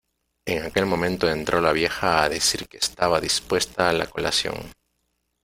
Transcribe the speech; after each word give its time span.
en 0.47 0.63
aquel 0.63 0.87
momento 0.87 1.29
entró 1.29 1.61
la 1.61 1.73
vieja 1.73 2.23
a 2.23 2.27
decir 2.29 2.67
que 2.67 2.77
estaba 2.77 3.21
dispuesta 3.21 3.93
la 3.93 4.07
colación. 4.07 4.73